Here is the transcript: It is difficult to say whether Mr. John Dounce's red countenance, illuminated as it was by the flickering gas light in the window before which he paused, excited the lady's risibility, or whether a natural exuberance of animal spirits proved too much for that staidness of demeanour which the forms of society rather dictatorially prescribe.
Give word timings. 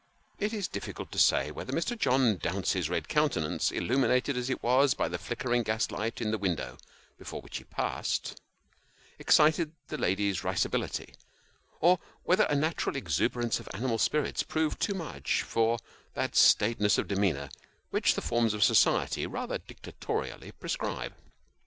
It 0.39 0.51
is 0.51 0.67
difficult 0.67 1.11
to 1.11 1.19
say 1.19 1.51
whether 1.51 1.71
Mr. 1.71 1.95
John 1.95 2.37
Dounce's 2.37 2.89
red 2.89 3.07
countenance, 3.07 3.69
illuminated 3.69 4.35
as 4.35 4.49
it 4.49 4.63
was 4.63 4.95
by 4.95 5.07
the 5.07 5.19
flickering 5.19 5.61
gas 5.61 5.91
light 5.91 6.19
in 6.19 6.31
the 6.31 6.39
window 6.39 6.79
before 7.19 7.39
which 7.39 7.57
he 7.59 7.65
paused, 7.65 8.41
excited 9.19 9.73
the 9.89 9.99
lady's 9.99 10.43
risibility, 10.43 11.13
or 11.79 11.99
whether 12.23 12.45
a 12.45 12.55
natural 12.55 12.95
exuberance 12.95 13.59
of 13.59 13.69
animal 13.75 13.99
spirits 13.99 14.41
proved 14.41 14.79
too 14.81 14.95
much 14.95 15.43
for 15.43 15.77
that 16.15 16.35
staidness 16.35 16.97
of 16.97 17.07
demeanour 17.07 17.51
which 17.91 18.15
the 18.15 18.21
forms 18.23 18.55
of 18.55 18.63
society 18.63 19.27
rather 19.27 19.59
dictatorially 19.59 20.51
prescribe. 20.53 21.13